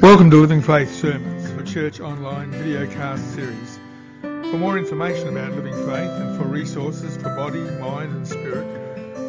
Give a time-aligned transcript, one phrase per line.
[0.00, 3.80] Welcome to Living Faith Sermons for Church Online videocast series.
[4.22, 8.64] For more information about Living Faith and for resources for body, mind and spirit,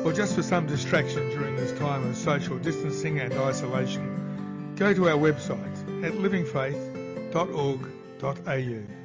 [0.05, 5.09] or just for some distraction during this time of social distancing and isolation, go to
[5.09, 8.98] our website at livingfaith.org.au.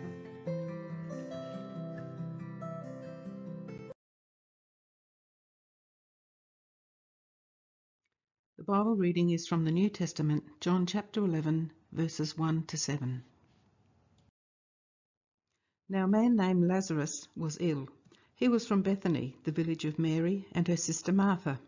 [8.64, 13.22] The Bible reading is from the New Testament, John chapter 11, verses 1 to 7.
[15.90, 17.88] Now a man named Lazarus was ill.
[18.34, 21.60] He was from Bethany, the village of Mary and her sister Martha.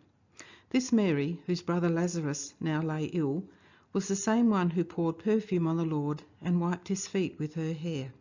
[0.70, 3.44] This Mary, whose brother Lazarus now lay ill,
[3.92, 7.56] was the same one who poured perfume on the Lord and wiped his feet with
[7.56, 8.14] her hair.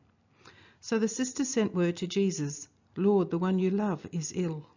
[0.81, 4.67] So the sister sent word to Jesus, Lord, the one you love is ill.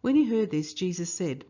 [0.00, 1.44] When he heard this, Jesus said,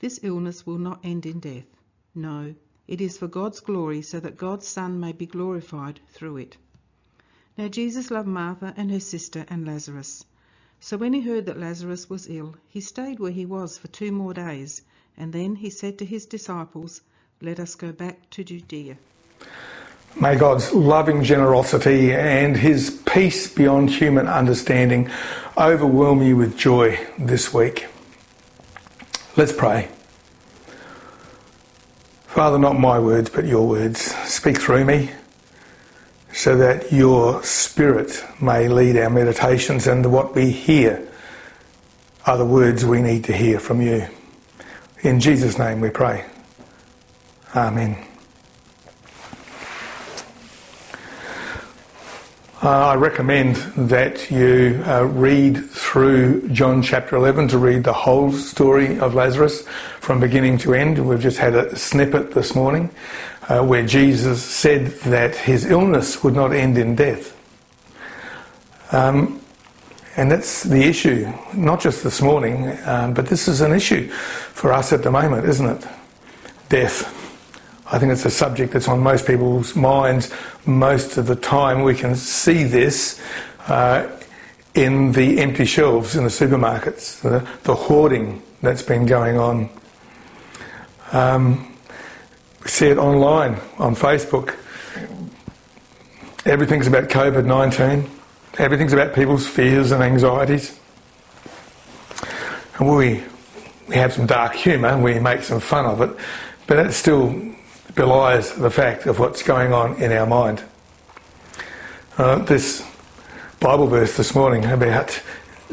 [0.00, 1.66] this illness will not end in death.
[2.14, 2.54] No,
[2.88, 6.56] it is for God's glory, so that God's Son may be glorified through it.
[7.56, 10.24] Now Jesus loved Martha and her sister and Lazarus.
[10.80, 14.10] So when he heard that Lazarus was ill, he stayed where he was for two
[14.10, 14.82] more days,
[15.16, 17.02] and then he said to his disciples,
[17.42, 18.96] Let us go back to Judea.
[20.18, 25.10] May God's loving generosity and his peace beyond human understanding
[25.56, 27.86] overwhelm you with joy this week.
[29.36, 29.88] Let's pray.
[32.26, 34.00] Father, not my words, but your words.
[34.28, 35.10] Speak through me
[36.32, 41.06] so that your Spirit may lead our meditations and what we hear
[42.26, 44.06] are the words we need to hear from you.
[45.02, 46.24] In Jesus' name we pray.
[47.54, 47.96] Amen.
[52.62, 53.56] Uh, I recommend
[53.88, 59.66] that you uh, read through John chapter 11 to read the whole story of Lazarus
[59.98, 61.04] from beginning to end.
[61.04, 62.90] We've just had a snippet this morning
[63.48, 67.36] uh, where Jesus said that his illness would not end in death.
[68.92, 69.40] Um,
[70.16, 74.72] and that's the issue, not just this morning, um, but this is an issue for
[74.72, 75.88] us at the moment, isn't it?
[76.68, 77.02] Death.
[77.92, 80.32] I think it's a subject that's on most people's minds
[80.64, 81.82] most of the time.
[81.82, 83.20] We can see this
[83.66, 84.08] uh,
[84.74, 89.68] in the empty shelves in the supermarkets, the, the hoarding that's been going on.
[91.12, 91.76] Um,
[92.62, 94.56] we see it online, on Facebook.
[96.46, 98.08] Everything's about COVID 19,
[98.58, 100.78] everything's about people's fears and anxieties.
[102.78, 103.22] And we,
[103.88, 106.16] we have some dark humour, we make some fun of it,
[106.66, 107.34] but it still
[107.94, 110.62] belies the fact of what's going on in our mind.
[112.16, 112.89] Uh, this
[113.60, 115.20] Bible verse this morning about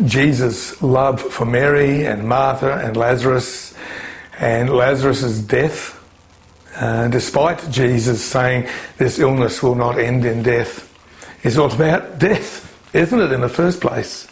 [0.04, 3.74] Jesus' love for Mary and Martha and Lazarus
[4.38, 5.98] and Lazarus' death,
[6.76, 8.68] uh, despite Jesus saying
[8.98, 10.94] this illness will not end in death,
[11.44, 14.28] is all about death, isn't it, in the first place?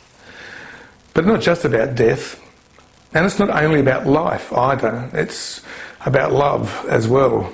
[1.14, 2.38] But not just about death,
[3.14, 5.62] and it's not only about life either, it's
[6.06, 7.54] about love as well.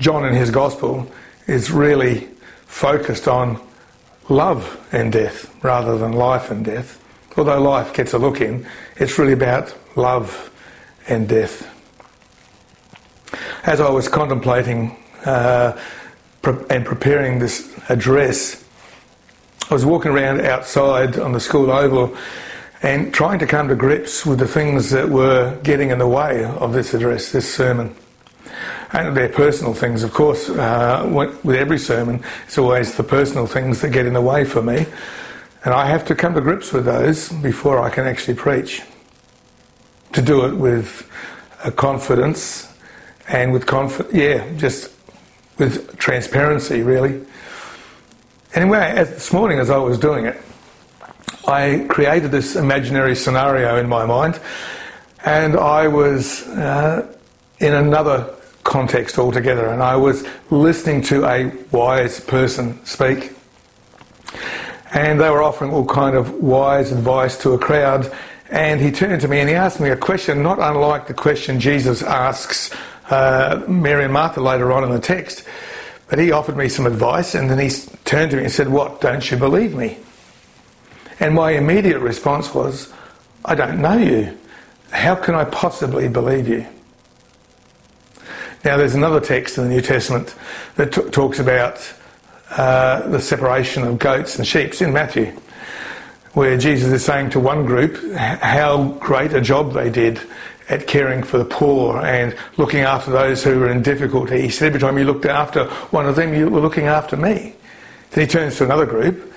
[0.00, 1.08] John in his gospel
[1.46, 2.26] is really
[2.66, 3.64] focused on
[4.28, 7.02] love and death rather than life and death.
[7.36, 8.66] Although life gets a look in,
[8.96, 10.50] it's really about love
[11.08, 11.72] and death.
[13.64, 15.78] As I was contemplating uh,
[16.70, 18.64] and preparing this address,
[19.68, 22.16] I was walking around outside on the school oval
[22.82, 26.44] and trying to come to grips with the things that were getting in the way
[26.44, 27.94] of this address, this sermon
[28.96, 30.48] and they're personal things, of course.
[30.48, 34.62] Uh, with every sermon, it's always the personal things that get in the way for
[34.62, 34.86] me,
[35.64, 38.82] and I have to come to grips with those before I can actually preach.
[40.12, 41.10] To do it with
[41.76, 42.72] confidence
[43.28, 44.92] and with confi- yeah, just
[45.58, 47.26] with transparency, really.
[48.54, 50.40] Anyway, as this morning, as I was doing it,
[51.46, 54.40] I created this imaginary scenario in my mind,
[55.24, 57.14] and I was uh,
[57.58, 58.35] in another
[58.66, 59.68] context altogether.
[59.68, 63.32] And I was listening to a wise person speak.
[64.92, 68.12] And they were offering all kind of wise advice to a crowd.
[68.50, 71.58] And he turned to me and he asked me a question not unlike the question
[71.58, 72.70] Jesus asks
[73.10, 75.44] uh, Mary and Martha later on in the text.
[76.08, 77.70] But he offered me some advice and then he
[78.04, 79.98] turned to me and said, What, don't you believe me?
[81.18, 82.92] And my immediate response was,
[83.44, 84.36] I don't know you.
[84.90, 86.66] How can I possibly believe you?
[88.66, 90.34] Now, there's another text in the New Testament
[90.74, 91.94] that t- talks about
[92.50, 95.26] uh, the separation of goats and sheep in Matthew,
[96.32, 100.20] where Jesus is saying to one group how great a job they did
[100.68, 104.40] at caring for the poor and looking after those who were in difficulty.
[104.40, 107.54] He said, every time you looked after one of them, you were looking after me.
[108.10, 109.32] Then he turns to another group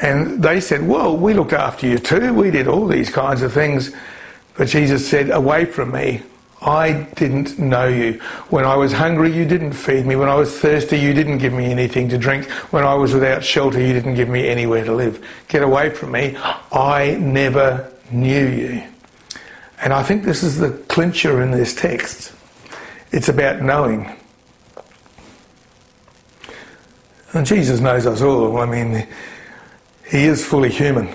[0.00, 2.34] and they said, Well, we looked after you too.
[2.34, 3.94] We did all these kinds of things.
[4.56, 6.22] But Jesus said, Away from me.
[6.64, 8.20] I didn't know you.
[8.50, 10.14] When I was hungry, you didn't feed me.
[10.14, 12.48] When I was thirsty, you didn't give me anything to drink.
[12.70, 15.26] When I was without shelter, you didn't give me anywhere to live.
[15.48, 16.36] Get away from me.
[16.70, 18.84] I never knew you.
[19.80, 22.32] And I think this is the clincher in this text.
[23.10, 24.16] It's about knowing.
[27.32, 28.58] And Jesus knows us all.
[28.58, 29.06] I mean,
[30.08, 31.08] he is fully human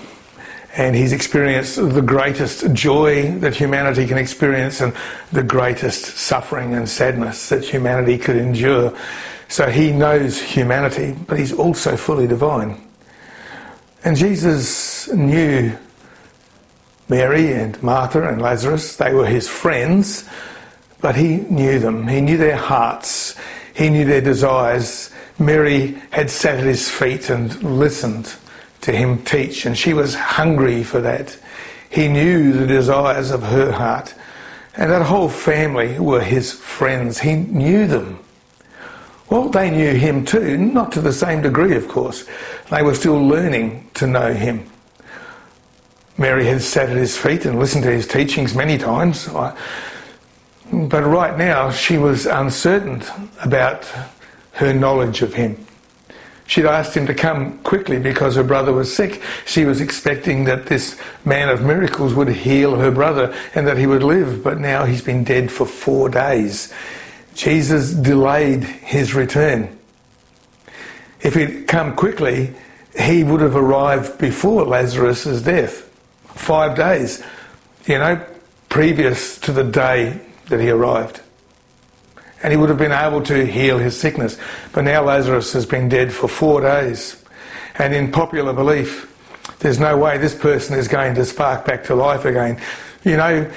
[0.77, 4.93] and he's experienced the greatest joy that humanity can experience and
[5.31, 8.95] the greatest suffering and sadness that humanity could endure.
[9.47, 12.79] So he knows humanity, but he's also fully divine.
[14.03, 15.75] And Jesus knew
[17.09, 18.97] Mary and Martha and Lazarus.
[18.97, 20.29] They were his friends,
[21.01, 22.07] but he knew them.
[22.07, 23.35] He knew their hearts.
[23.73, 25.09] He knew their desires.
[25.39, 28.35] Mary had sat at his feet and listened
[28.87, 31.37] to him teach, and she was hungry for that.
[31.89, 34.15] He knew the desires of her heart.
[34.77, 37.19] And that whole family were his friends.
[37.19, 38.19] He knew them.
[39.29, 42.25] Well, they knew him too, not to the same degree, of course.
[42.71, 44.65] They were still learning to know him.
[46.17, 49.27] Mary had sat at his feet and listened to his teachings many times.
[49.27, 53.03] But right now, she was uncertain
[53.43, 53.83] about
[54.53, 55.66] her knowledge of him.
[56.47, 59.21] She'd asked him to come quickly because her brother was sick.
[59.45, 63.85] She was expecting that this man of miracles would heal her brother and that he
[63.85, 66.73] would live, but now he's been dead for four days.
[67.35, 69.77] Jesus delayed his return.
[71.19, 72.53] If he'd come quickly,
[72.97, 75.81] he would have arrived before Lazarus' death.
[76.27, 77.21] Five days,
[77.85, 78.25] you know,
[78.69, 81.21] previous to the day that he arrived
[82.43, 84.37] and he would have been able to heal his sickness.
[84.73, 87.23] But now Lazarus has been dead for four days.
[87.79, 89.13] And in popular belief,
[89.59, 92.61] there's no way this person is going to spark back to life again.
[93.03, 93.51] You know,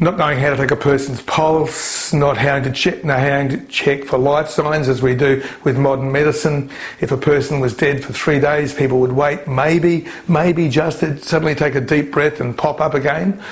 [0.00, 3.64] not knowing how to take a person's pulse, not how to check, not how to
[3.66, 6.70] check for life signs as we do with modern medicine.
[7.00, 11.18] If a person was dead for three days, people would wait, maybe, maybe just to
[11.18, 13.42] suddenly take a deep breath and pop up again.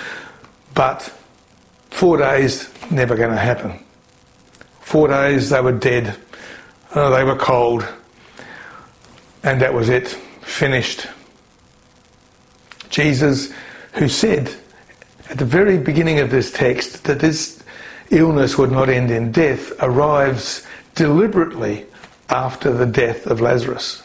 [0.75, 1.03] But
[1.91, 3.79] four days, never going to happen.
[4.91, 6.17] Four days they were dead.
[6.93, 7.87] Uh, they were cold.
[9.45, 10.09] And that was it.
[10.09, 11.07] Finished.
[12.89, 13.53] Jesus,
[13.93, 14.53] who said
[15.29, 17.63] at the very beginning of this text that this
[18.11, 20.67] illness would not end in death, arrives
[20.97, 21.87] deliberately
[22.29, 24.03] after the death of Lazarus.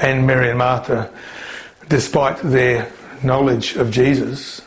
[0.00, 1.12] And Mary and Martha,
[1.88, 2.88] despite their
[3.24, 4.62] knowledge of Jesus,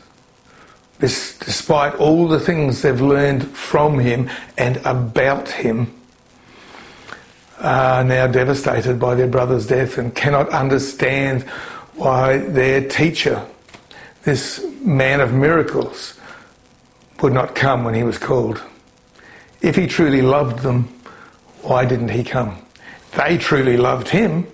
[0.99, 5.93] this, despite all the things they've learned from him and about him,
[7.59, 11.43] are now devastated by their brother's death and cannot understand
[11.95, 13.45] why their teacher,
[14.23, 16.19] this man of miracles,
[17.21, 18.61] would not come when he was called.
[19.61, 20.83] If he truly loved them,
[21.61, 22.57] why didn't he come?
[23.13, 24.47] They truly loved him,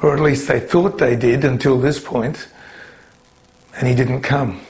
[0.00, 2.48] or at least they thought they did until this point,
[3.76, 4.63] and he didn't come.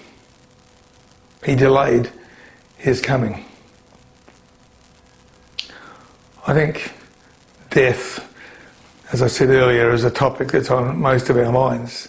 [1.44, 2.11] He delayed
[2.76, 3.44] his coming.
[6.47, 6.92] I think
[7.71, 8.30] death,
[9.12, 12.09] as I said earlier, is a topic that's on most of our minds.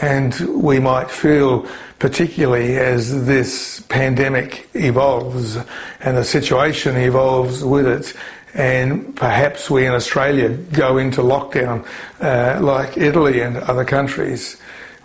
[0.00, 1.66] And we might feel,
[1.98, 5.56] particularly as this pandemic evolves
[6.00, 8.14] and the situation evolves with it,
[8.54, 11.86] and perhaps we in Australia go into lockdown
[12.20, 14.56] uh, like Italy and other countries,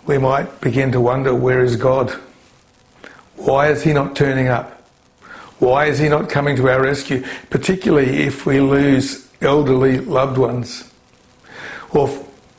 [0.06, 2.16] we might begin to wonder where is God?
[3.36, 4.70] Why is he not turning up?
[5.58, 10.92] Why is he not coming to our rescue, particularly if we lose elderly loved ones
[11.90, 12.08] or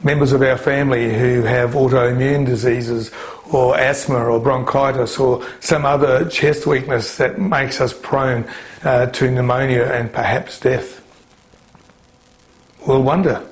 [0.03, 3.11] members of our family who have autoimmune diseases
[3.51, 8.47] or asthma or bronchitis or some other chest weakness that makes us prone
[8.83, 11.01] uh, to pneumonia and perhaps death?
[12.87, 13.43] We'll wonder,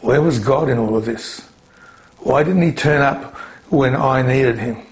[0.00, 1.40] where was God in all of this?
[2.18, 3.34] Why didn't he turn up
[3.70, 4.86] when I needed him?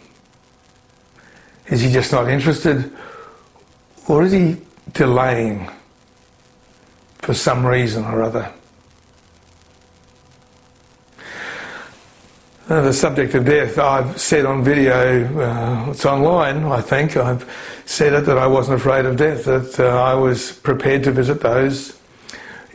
[1.68, 2.90] Is he just not interested?
[4.08, 4.56] Or is he
[4.92, 5.70] delaying
[7.18, 8.52] for some reason or other?
[12.68, 17.50] Uh, the subject of death, I've said on video, uh, it's online, I think, I've
[17.86, 21.40] said it that I wasn't afraid of death, that uh, I was prepared to visit
[21.40, 21.98] those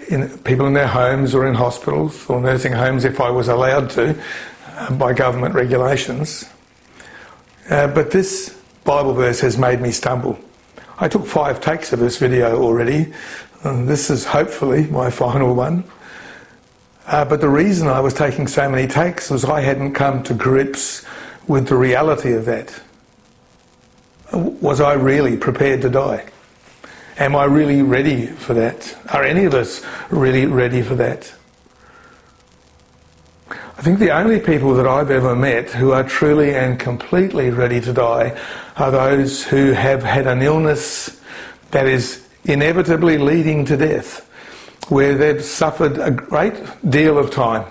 [0.10, 3.92] in, people in their homes or in hospitals or nursing homes if I was allowed
[3.92, 4.20] to.
[4.76, 6.50] uh, by government regulations.
[7.70, 10.40] Uh, but this Bible verse has made me stumble.
[11.00, 13.14] I took five takes of this video already.
[13.64, 15.84] And this is hopefully my final one.
[17.06, 20.34] Uh, but the reason I was taking so many takes was I hadn't come to
[20.34, 21.06] grips
[21.48, 22.82] with the reality of that.
[24.32, 26.26] Was I really prepared to die?
[27.18, 28.98] Am I really ready for that?
[29.12, 31.34] Are any of us really ready for that?
[33.84, 37.82] I think the only people that I've ever met who are truly and completely ready
[37.82, 38.42] to die
[38.78, 41.20] are those who have had an illness
[41.72, 44.26] that is inevitably leading to death,
[44.88, 46.56] where they've suffered a great
[46.90, 47.66] deal of time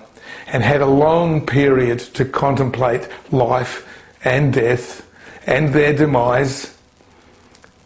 [0.45, 3.83] and had a long period to contemplate life
[4.23, 5.09] and death
[5.47, 6.77] and their demise.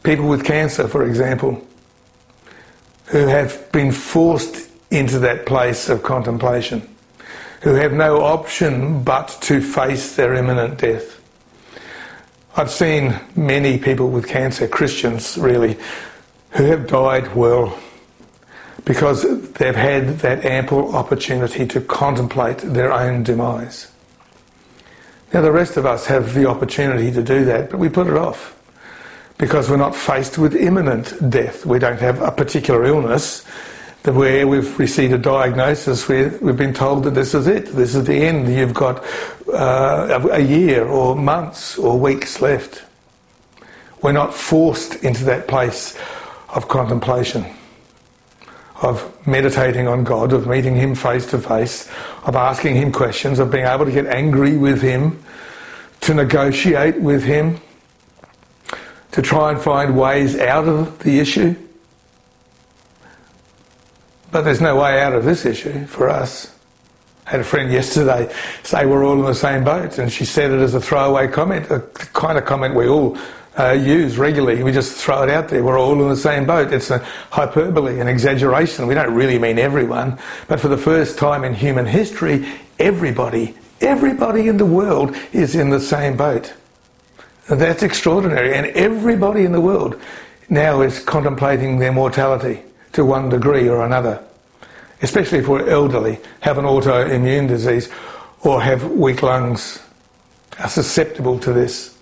[0.03, 1.65] People with cancer, for example,
[3.05, 6.93] who have been forced into that place of contemplation,
[7.61, 11.19] who have no option but to face their imminent death.
[12.55, 15.77] I've seen many people with cancer, Christians really,
[16.51, 17.77] who have died well
[18.85, 19.23] because
[19.53, 23.91] they've had that ample opportunity to contemplate their own demise.
[25.33, 28.15] Now, the rest of us have the opportunity to do that, but we put it
[28.15, 28.57] off
[29.37, 31.65] because we're not faced with imminent death.
[31.65, 33.45] We don't have a particular illness
[34.13, 38.05] where we've received a diagnosis where we've been told that this is it, this is
[38.05, 39.03] the end, you've got
[39.53, 42.83] uh, a year or months or weeks left.
[44.01, 45.97] We're not forced into that place
[46.49, 47.45] of contemplation,
[48.81, 51.89] of meditating on God, of meeting Him face to face,
[52.23, 55.21] of asking Him questions, of being able to get angry with Him,
[56.01, 57.59] to negotiate with Him,
[59.11, 61.55] to try and find ways out of the issue.
[64.31, 66.53] But there's no way out of this issue for us.
[67.25, 70.51] I had a friend yesterday say we're all in the same boat, and she said
[70.51, 71.79] it as a throwaway comment, a
[72.13, 73.17] kind of comment we all
[73.57, 74.63] uh, use regularly.
[74.63, 75.63] We just throw it out there.
[75.63, 76.71] We're all in the same boat.
[76.71, 76.99] It's a
[77.31, 78.87] hyperbole, an exaggeration.
[78.87, 80.19] We don't really mean everyone.
[80.47, 82.47] But for the first time in human history,
[82.79, 86.53] everybody, everybody in the world is in the same boat.
[87.49, 88.53] And that's extraordinary.
[88.53, 89.99] And everybody in the world
[90.49, 92.61] now is contemplating their mortality
[92.97, 94.21] to one degree or another.
[95.01, 97.89] Especially if we're elderly, have an autoimmune disease,
[98.41, 99.79] or have weak lungs,
[100.59, 101.97] are susceptible to this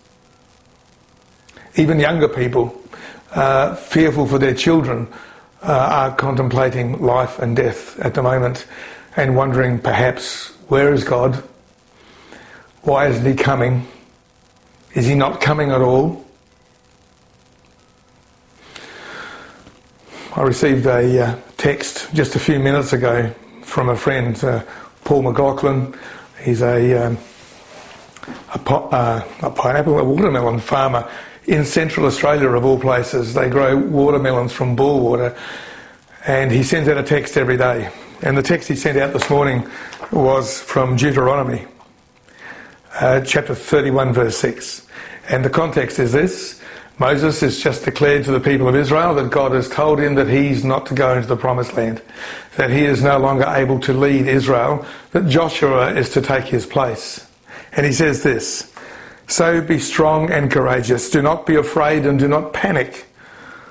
[1.78, 2.82] even younger people,
[3.32, 5.08] uh, fearful for their children,
[5.62, 8.66] uh, are contemplating life and death at the moment
[9.18, 11.44] and wondering perhaps, where is God?
[12.84, 13.88] Why isn't He coming?
[14.94, 16.25] Is He not coming at all?
[20.36, 24.63] I received a uh, text just a few minutes ago from a friend, uh,
[25.06, 25.98] Paul McLaughlin.
[26.44, 27.18] He's a, um,
[28.54, 31.10] a, uh, a pineapple, a watermelon farmer
[31.46, 35.38] in central Australia, of all places, they grow watermelons from bore water.
[36.27, 37.89] And he sends out a text every day.
[38.22, 39.65] And the text he sent out this morning
[40.12, 41.65] was from Deuteronomy,
[42.96, 44.86] uh, chapter 31, verse 6.
[45.30, 46.62] And the context is this
[46.98, 50.30] Moses has just declared to the people of Israel that God has told him that
[50.30, 52.02] he's not to go into the promised land,
[52.56, 56.66] that he is no longer able to lead Israel, that Joshua is to take his
[56.66, 57.28] place.
[57.74, 58.74] And he says this
[59.28, 61.10] so be strong and courageous.
[61.10, 63.08] Do not be afraid and do not panic.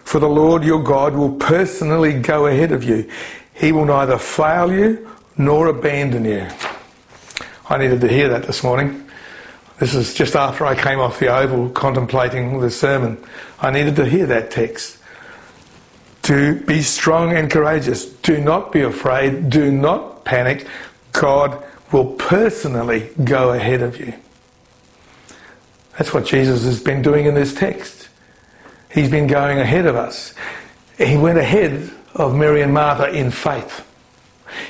[0.04, 3.08] For the Lord your God will personally go ahead of you.
[3.54, 6.48] He will neither fail you nor abandon you.
[7.70, 9.03] I needed to hear that this morning.
[9.78, 13.22] This is just after I came off the Oval contemplating the sermon.
[13.60, 14.98] I needed to hear that text.
[16.22, 18.06] To be strong and courageous.
[18.06, 19.50] Do not be afraid.
[19.50, 20.66] Do not panic.
[21.12, 21.62] God
[21.92, 24.14] will personally go ahead of you.
[25.98, 28.08] That's what Jesus has been doing in this text.
[28.90, 30.34] He's been going ahead of us.
[30.98, 33.86] He went ahead of Mary and Martha in faith.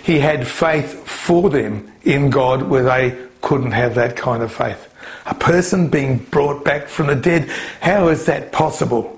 [0.03, 4.91] He had faith for them in God where they couldn't have that kind of faith.
[5.27, 7.49] A person being brought back from the dead,
[7.81, 9.11] how is that possible?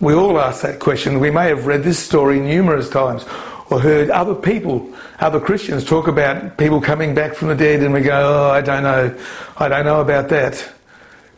[0.00, 1.20] We all ask that question.
[1.20, 3.24] We may have read this story numerous times
[3.70, 7.94] or heard other people, other Christians talk about people coming back from the dead and
[7.94, 9.16] we go, oh, I don't know.
[9.56, 10.72] I don't know about that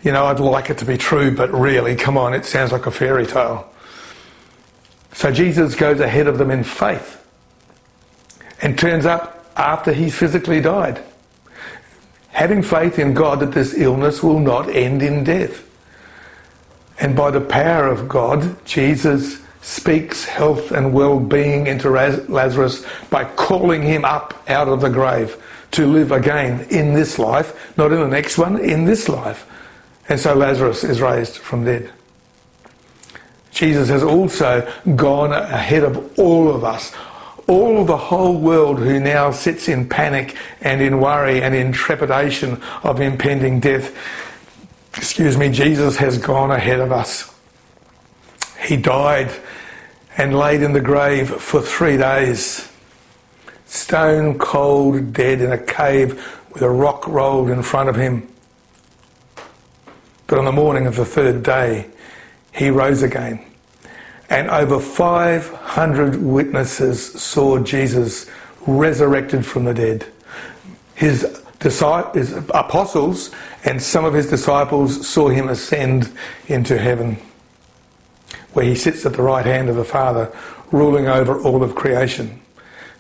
[0.05, 2.87] you know, I'd like it to be true, but really, come on, it sounds like
[2.87, 3.67] a fairy tale.
[5.15, 7.25] So Jesus goes ahead of them in faith
[8.61, 11.03] and turns up after he's physically died.
[12.35, 15.63] Having faith in God that this illness will not end in death.
[16.99, 23.25] And by the power of God, Jesus speaks health and well being into Lazarus by
[23.25, 28.01] calling him up out of the grave to live again in this life, not in
[28.01, 29.47] the next one, in this life.
[30.09, 31.91] And so Lazarus is raised from dead.
[33.53, 36.93] Jesus has also gone ahead of all of us,
[37.47, 42.61] all the whole world who now sits in panic and in worry and in trepidation
[42.83, 43.95] of impending death.
[44.97, 47.35] Excuse me, Jesus has gone ahead of us.
[48.65, 49.31] He died
[50.17, 52.71] and laid in the grave for three days,
[53.67, 58.29] stone cold dead in a cave with a rock rolled in front of him.
[60.27, 61.87] But on the morning of the third day,
[62.53, 63.45] he rose again.
[64.31, 68.29] And over 500 witnesses saw Jesus
[68.67, 70.07] resurrected from the dead.
[70.95, 73.31] His, disciples, his apostles
[73.65, 76.13] and some of his disciples saw him ascend
[76.47, 77.17] into heaven,
[78.53, 80.31] where he sits at the right hand of the Father,
[80.71, 82.41] ruling over all of creation.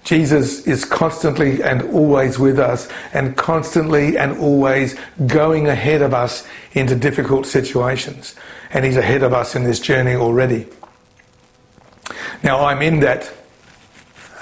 [0.02, 6.46] Jesus is constantly and always with us and constantly and always going ahead of us
[6.72, 8.34] into difficult situations.
[8.70, 10.66] And he's ahead of us in this journey already.
[12.42, 13.32] Now I'm in that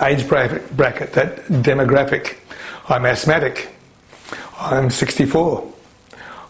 [0.00, 2.38] age bracket, that demographic.
[2.88, 3.75] I'm asthmatic.
[4.58, 5.72] I'm 64.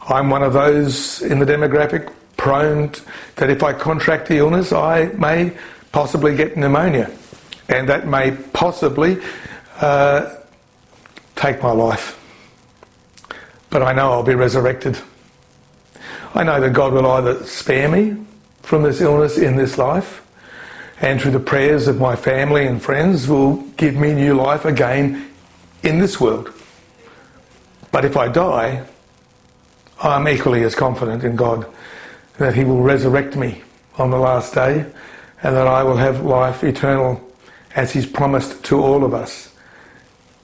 [0.08, 2.92] I'm one of those in the demographic prone
[3.36, 5.56] that if I contract the illness, I may
[5.92, 7.10] possibly get pneumonia
[7.68, 9.18] and that may possibly
[9.80, 10.34] uh,
[11.36, 12.18] take my life.
[13.70, 14.98] But I know I'll be resurrected.
[16.34, 18.16] I know that God will either spare me
[18.62, 20.21] from this illness in this life,
[21.02, 25.30] and through the prayers of my family and friends, will give me new life again
[25.82, 26.50] in this world.
[27.90, 28.86] But if I die,
[30.02, 31.66] I'm equally as confident in God
[32.38, 33.62] that He will resurrect me
[33.98, 34.86] on the last day
[35.42, 37.20] and that I will have life eternal
[37.74, 39.54] as he's promised to all of us.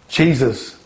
[0.09, 0.77] Jesus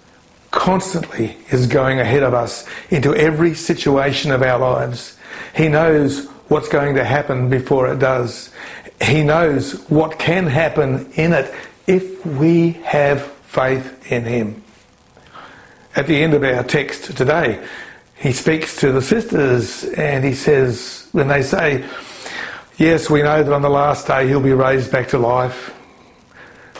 [0.50, 5.19] constantly is going ahead of us into every situation of our lives.
[5.57, 8.50] He knows what's going to happen before it does.
[9.02, 11.53] He knows what can happen in it
[11.87, 14.62] if we have faith in him.
[15.94, 17.66] At the end of our text today,
[18.14, 21.85] he speaks to the sisters and he says, when they say,
[22.79, 25.74] Yes, we know that on the last day he'll be raised back to life.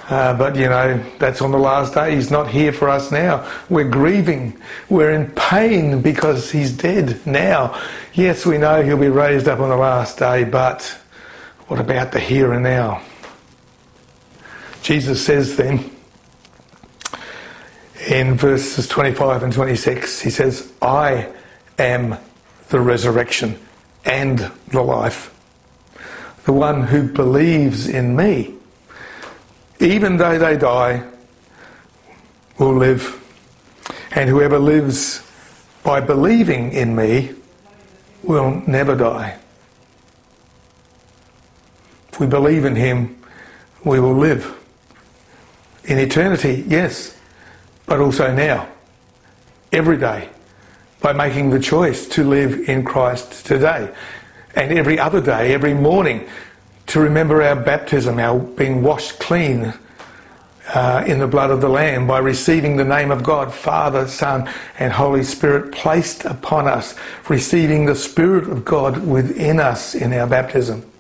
[0.09, 2.15] Uh, but you know, that's on the last day.
[2.15, 3.49] He's not here for us now.
[3.69, 4.59] We're grieving.
[4.89, 7.81] We're in pain because he's dead now.
[8.15, 10.99] Yes, we know he'll be raised up on the last day, but
[11.73, 13.01] what about the here and now?
[14.83, 15.91] Jesus says then
[18.11, 21.33] in verses 25 and 26, he says, I
[21.79, 22.19] am
[22.69, 23.59] the resurrection
[24.05, 25.35] and the life.
[26.45, 28.55] The one who believes in me
[29.83, 31.03] even though they die,
[32.59, 33.19] will live.
[34.13, 35.27] And whoever lives
[35.83, 37.33] by believing in me
[38.23, 39.39] will never die.
[42.13, 43.19] If we believe in him,
[43.85, 44.59] we will live.
[45.85, 47.19] In eternity, yes,
[47.87, 48.69] but also now,
[49.73, 50.29] every day,
[51.01, 53.93] by making the choice to live in Christ today.
[54.55, 56.29] And every other day, every morning,
[56.89, 59.73] to remember our baptism, our being washed clean
[60.75, 64.49] uh, in the blood of the Lamb by receiving the name of God, Father, Son,
[64.79, 66.95] and Holy Spirit placed upon us,
[67.29, 70.92] receiving the Spirit of God within us in our baptism.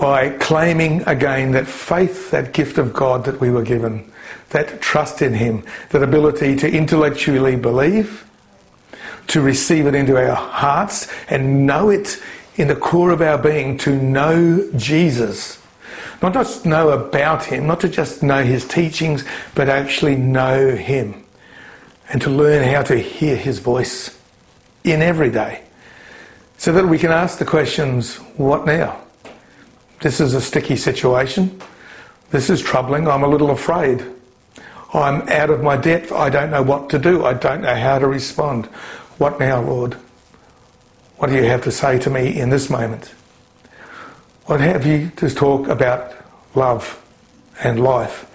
[0.00, 4.10] By claiming again that faith, that gift of God that we were given,
[4.48, 8.26] that trust in Him, that ability to intellectually believe,
[9.26, 12.20] to receive it into our hearts and know it
[12.56, 15.60] in the core of our being to know Jesus.
[16.22, 21.24] Not just know about him, not to just know his teachings, but actually know him.
[22.10, 24.18] And to learn how to hear his voice
[24.84, 25.62] in every day.
[26.58, 29.00] So that we can ask the questions, what now?
[30.00, 31.60] This is a sticky situation.
[32.30, 33.06] This is troubling.
[33.08, 34.04] I'm a little afraid.
[34.94, 36.10] I'm out of my depth.
[36.10, 37.24] I don't know what to do.
[37.24, 38.66] I don't know how to respond.
[39.18, 39.94] What now, Lord?
[41.18, 43.14] What do you have to say to me in this moment?
[44.46, 46.12] What have you to talk about
[46.54, 47.04] love
[47.62, 48.26] and life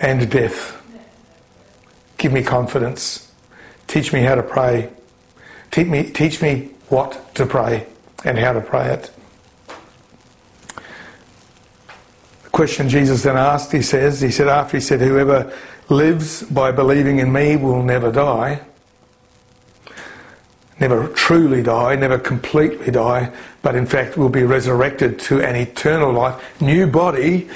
[0.00, 0.74] and death?
[2.16, 3.30] Give me confidence.
[3.86, 4.90] Teach me how to pray.
[5.70, 7.86] Teach me, teach me what to pray
[8.24, 9.10] and how to pray it.
[12.44, 15.56] The question Jesus then asked, he says, he said, after he said, Whoever
[15.88, 18.60] lives by believing in me will never die
[20.80, 26.12] never truly die, never completely die, but in fact will be resurrected to an eternal
[26.12, 27.48] life, new body,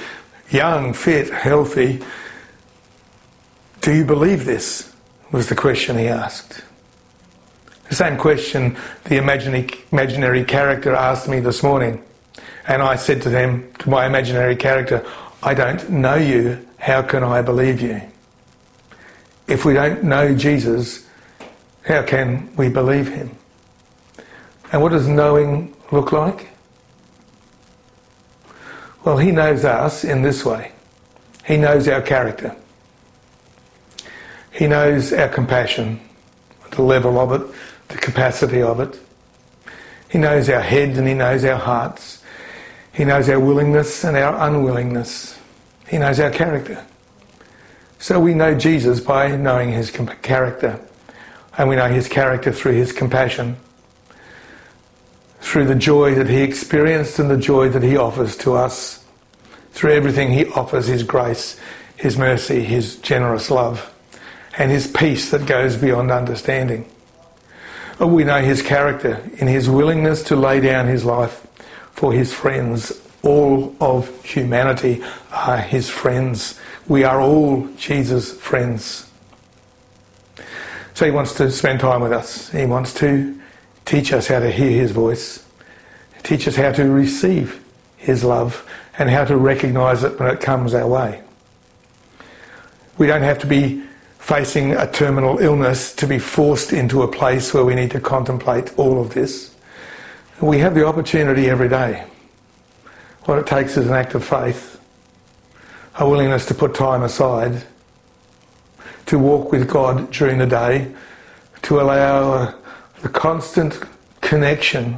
[0.51, 2.01] young, fit, healthy.
[3.81, 4.93] Do you believe this?
[5.31, 6.63] was the question he asked.
[7.89, 12.03] The same question the imaginary, imaginary character asked me this morning.
[12.67, 15.05] And I said to them, to my imaginary character,
[15.43, 16.67] I don't know you.
[16.79, 18.01] How can I believe you?
[19.49, 21.07] If we don't know Jesus,
[21.85, 23.37] how can we believe him?
[24.73, 26.49] And what does knowing look like?
[29.05, 30.73] Well, he knows us in this way.
[31.45, 32.55] He knows our character.
[34.53, 36.01] He knows our compassion,
[36.71, 37.55] the level of it,
[37.89, 39.01] the capacity of it.
[40.09, 42.22] He knows our head and he knows our hearts.
[42.93, 45.39] He knows our willingness and our unwillingness.
[45.89, 46.85] He knows our character.
[47.99, 50.81] So we know Jesus by knowing his character.
[51.57, 53.57] And we know his character through his compassion,
[55.41, 59.05] through the joy that he experienced and the joy that he offers to us.
[59.73, 61.59] Through everything he offers his grace,
[61.97, 63.95] his mercy, his generous love,
[64.59, 66.91] and his peace that goes beyond understanding.
[67.99, 71.47] We know his character in his willingness to lay down his life
[72.03, 73.01] for his friends.
[73.23, 76.59] All of humanity are his friends.
[76.89, 79.09] We are all Jesus' friends.
[80.95, 82.51] So he wants to spend time with us.
[82.51, 83.41] He wants to
[83.85, 85.45] teach us how to hear his voice,
[86.25, 87.63] teach us how to receive
[87.97, 91.23] his love, and how to recognize it when it comes our way.
[92.99, 93.81] We don't have to be
[94.19, 98.77] facing a terminal illness to be forced into a place where we need to contemplate
[98.77, 99.52] all of this.
[100.43, 102.05] We have the opportunity every day.
[103.27, 104.81] What it takes is an act of faith,
[105.95, 107.63] a willingness to put time aside
[109.07, 110.93] to walk with God during the day,
[111.63, 112.57] to allow
[113.03, 113.79] the constant
[114.21, 114.97] connection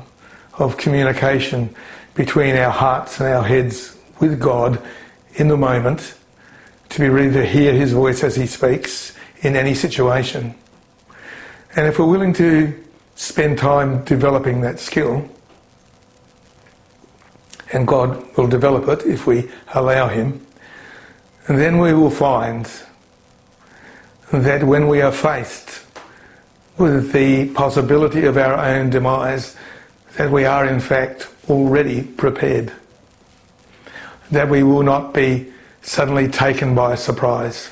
[0.55, 1.75] of communication
[2.15, 4.83] between our hearts and our heads with God
[5.35, 6.15] in the moment,
[6.89, 10.55] to be ready to hear His voice as He speaks in any situation.
[11.77, 12.83] And if we're willing to
[13.15, 15.29] spend time developing that skill,
[17.75, 20.47] and God will develop it if we allow Him,
[21.49, 22.71] and then we will find
[24.33, 25.85] that when we are faced
[26.79, 29.57] with the possibility of our own demise,
[30.17, 32.73] that we are in fact already prepared.
[34.31, 37.71] That we will not be suddenly taken by surprise.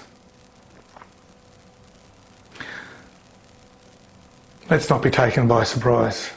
[4.69, 6.31] Let's not be taken by surprise.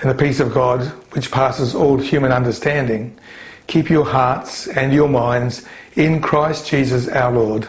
[0.00, 3.18] And the peace of God, which passes all human understanding,
[3.66, 7.68] keep your hearts and your minds in Christ Jesus our Lord.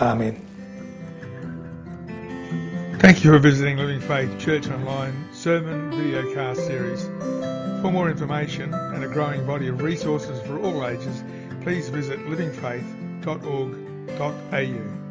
[0.00, 0.42] Amen.
[2.98, 7.04] Thank you for visiting Living Faith Church Online sermon videocast series.
[7.82, 11.22] For more information and a growing body of resources for all ages,
[11.60, 15.05] please visit livingfaith.org.au.